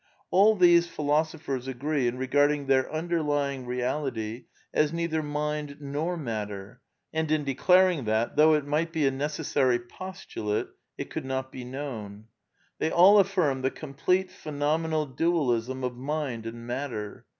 All 0.31 0.55
these 0.55 0.87
philosophers 0.87 1.67
agree 1.67 2.07
in 2.07 2.17
regarding 2.17 2.65
their 2.65 2.85
undei 2.85 3.23
lying 3.23 3.67
Reality 3.67 4.45
as 4.73 4.91
neither 4.91 5.21
mind 5.21 5.77
nor 5.79 6.17
matter, 6.17 6.81
and 7.13 7.29
in 7.31 7.43
declaring 7.43 8.05
that, 8.05 8.35
though 8.35 8.55
it 8.55 8.65
might 8.65 8.95
he 8.95 9.05
a 9.05 9.11
necessary 9.11 9.77
pos 9.77 10.25
tulate, 10.25 10.69
it 10.97 11.11
could 11.11 11.25
not 11.25 11.51
be 11.51 11.63
known. 11.63 12.25
They 12.79 12.89
all 12.89 13.19
affirm 13.19 13.61
the 13.61 13.69
complete 13.69 14.31
phenomenal 14.31 15.05
Dual 15.05 15.51
ism 15.51 15.83
of 15.83 15.95
mind 15.95 16.47
and 16.47 16.65
matter. 16.65 17.27